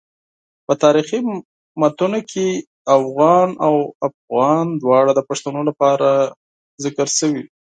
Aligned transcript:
په 0.65 0.73
تاریخي 0.83 1.19
متونو 1.79 2.19
کې 2.31 2.45
اوغان 2.95 3.49
او 3.65 3.73
افغان 4.07 4.65
دواړه 4.81 5.11
د 5.15 5.21
پښتنو 5.29 5.61
لپاره 5.69 6.09
ذکر 6.83 7.07
شوي. 7.17 7.43